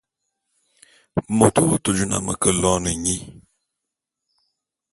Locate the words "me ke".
2.25-2.49